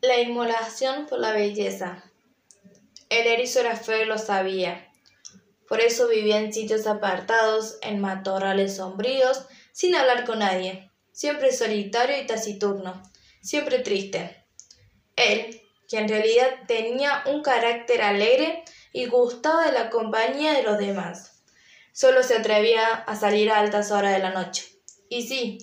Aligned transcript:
La 0.00 0.20
inmolación 0.20 1.06
por 1.06 1.18
la 1.18 1.32
belleza. 1.32 2.04
El 3.08 3.26
erizo 3.26 3.58
era 3.58 3.74
feo 3.74 4.02
y 4.02 4.06
lo 4.06 4.16
sabía. 4.16 4.92
Por 5.66 5.80
eso 5.80 6.06
vivía 6.06 6.38
en 6.38 6.52
sitios 6.52 6.86
apartados, 6.86 7.78
en 7.82 8.00
matorrales 8.00 8.76
sombríos, 8.76 9.46
sin 9.72 9.96
hablar 9.96 10.24
con 10.24 10.38
nadie, 10.38 10.88
siempre 11.10 11.50
solitario 11.50 12.16
y 12.16 12.26
taciturno, 12.26 13.02
siempre 13.42 13.80
triste. 13.80 14.44
Él, 15.16 15.62
que 15.88 15.98
en 15.98 16.08
realidad 16.08 16.48
tenía 16.68 17.24
un 17.26 17.42
carácter 17.42 18.02
alegre 18.02 18.62
y 18.92 19.06
gustaba 19.06 19.66
de 19.66 19.72
la 19.72 19.90
compañía 19.90 20.52
de 20.52 20.62
los 20.62 20.78
demás, 20.78 21.42
solo 21.92 22.22
se 22.22 22.36
atrevía 22.36 22.86
a 22.86 23.16
salir 23.16 23.50
a 23.50 23.58
altas 23.58 23.90
horas 23.90 24.12
de 24.12 24.20
la 24.20 24.30
noche. 24.30 24.64
Y 25.08 25.26
sí, 25.26 25.58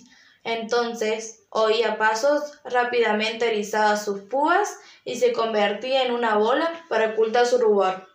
entonces 0.45 1.45
oía 1.49 1.97
pasos, 1.97 2.59
rápidamente 2.63 3.47
erizaba 3.47 3.97
sus 3.97 4.21
púas 4.21 4.77
y 5.03 5.15
se 5.15 5.33
convertía 5.33 6.03
en 6.03 6.13
una 6.13 6.37
bola 6.37 6.85
para 6.87 7.09
ocultar 7.09 7.47
su 7.47 7.57
rubor. 7.57 8.07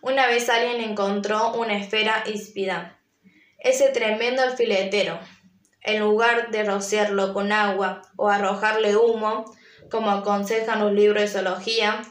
Una 0.00 0.26
vez 0.26 0.48
alguien 0.48 0.80
encontró 0.80 1.52
una 1.52 1.76
esfera 1.76 2.24
híspida, 2.26 2.98
ese 3.58 3.90
tremendo 3.90 4.42
alfiletero. 4.42 5.20
En 5.82 6.00
lugar 6.00 6.50
de 6.50 6.64
rociarlo 6.64 7.34
con 7.34 7.52
agua 7.52 8.02
o 8.16 8.28
arrojarle 8.28 8.96
humo, 8.96 9.44
como 9.90 10.10
aconsejan 10.10 10.80
los 10.80 10.92
libros 10.92 11.22
de 11.22 11.28
zoología, 11.28 12.02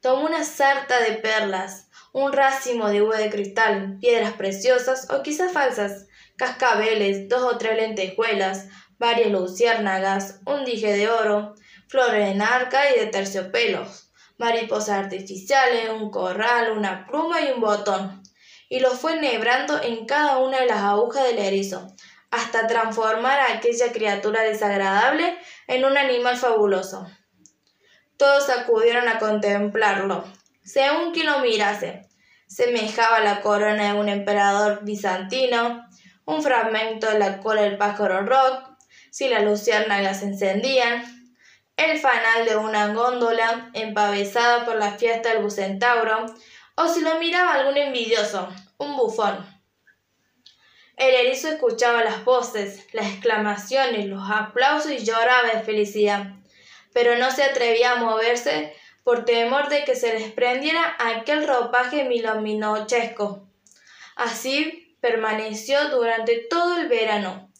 tomó 0.00 0.26
una 0.26 0.44
sarta 0.44 0.98
de 1.00 1.12
perlas, 1.12 1.88
un 2.12 2.32
racimo 2.32 2.88
de 2.88 3.02
uva 3.02 3.18
de 3.18 3.30
cristal, 3.30 3.98
piedras 4.00 4.32
preciosas 4.32 5.08
o 5.10 5.22
quizás 5.22 5.52
falsas, 5.52 6.08
cascabeles, 6.38 7.28
dos 7.28 7.42
o 7.42 7.58
tres 7.58 7.76
lentejuelas, 7.76 8.68
varias 8.98 9.30
luciérnagas, 9.30 10.40
un 10.46 10.64
dije 10.64 10.96
de 10.96 11.10
oro, 11.10 11.54
flores 11.88 12.26
de 12.26 12.34
narca 12.34 12.90
y 12.90 12.98
de 12.98 13.06
terciopelos, 13.06 14.10
mariposas 14.38 15.04
artificiales, 15.04 15.90
un 15.90 16.10
corral, 16.10 16.72
una 16.72 17.06
pluma 17.06 17.40
y 17.42 17.50
un 17.50 17.60
botón, 17.60 18.22
y 18.68 18.80
los 18.80 18.94
fue 18.94 19.14
enhebrando 19.14 19.82
en 19.82 20.06
cada 20.06 20.38
una 20.38 20.60
de 20.60 20.66
las 20.66 20.82
agujas 20.82 21.24
del 21.24 21.38
erizo, 21.38 21.86
hasta 22.30 22.66
transformar 22.66 23.40
a 23.40 23.54
aquella 23.54 23.92
criatura 23.92 24.42
desagradable 24.42 25.36
en 25.66 25.84
un 25.84 25.96
animal 25.96 26.36
fabuloso. 26.36 27.06
Todos 28.16 28.50
acudieron 28.50 29.08
a 29.08 29.18
contemplarlo, 29.18 30.24
según 30.62 31.12
quien 31.12 31.26
lo 31.26 31.38
mirase. 31.38 32.06
Semejaba 32.46 33.20
la 33.20 33.40
corona 33.40 33.92
de 33.92 34.00
un 34.00 34.08
emperador 34.08 34.80
bizantino, 34.82 35.86
un 36.28 36.42
fragmento 36.42 37.10
de 37.10 37.18
la 37.18 37.40
cola 37.40 37.62
del 37.62 37.78
pájaro 37.78 38.20
rock, 38.20 38.68
si 39.10 39.30
las 39.30 39.44
luciérnagas 39.44 40.20
se 40.20 40.26
encendían, 40.26 41.02
el 41.78 41.98
fanal 41.98 42.44
de 42.44 42.56
una 42.56 42.92
góndola 42.92 43.70
empavesada 43.72 44.66
por 44.66 44.76
la 44.76 44.92
fiesta 44.92 45.30
del 45.30 45.42
bucentauro, 45.42 46.26
o 46.74 46.86
si 46.86 47.00
lo 47.00 47.18
miraba 47.18 47.54
algún 47.54 47.78
envidioso, 47.78 48.46
un 48.76 48.94
bufón. 48.98 49.38
El 50.98 51.14
erizo 51.14 51.48
escuchaba 51.48 52.04
las 52.04 52.22
voces, 52.26 52.86
las 52.92 53.06
exclamaciones, 53.06 54.04
los 54.04 54.30
aplausos 54.30 54.92
y 54.92 54.98
lloraba 54.98 55.48
de 55.48 55.62
felicidad, 55.62 56.34
pero 56.92 57.16
no 57.16 57.30
se 57.30 57.42
atrevía 57.42 57.92
a 57.92 57.96
moverse 58.04 58.74
por 59.02 59.24
temor 59.24 59.70
de 59.70 59.82
que 59.84 59.96
se 59.96 60.12
les 60.12 60.30
prendiera 60.32 60.94
aquel 60.98 61.48
ropaje 61.48 62.04
milominochesco. 62.04 63.48
Así 64.14 64.87
permaneció 65.00 65.88
durante 65.90 66.46
todo 66.50 66.78
el 66.78 66.88
verano. 66.88 67.50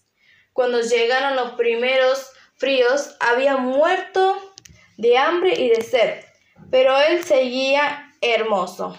Cuando 0.53 0.81
llegaron 0.81 1.37
los 1.37 1.53
primeros 1.53 2.31
fríos, 2.57 3.17
había 3.21 3.57
muerto 3.57 4.55
de 4.97 5.17
hambre 5.17 5.55
y 5.55 5.69
de 5.69 5.83
sed, 5.83 6.25
pero 6.71 6.99
él 7.01 7.25
seguía 7.25 8.13
hermoso. 8.21 8.99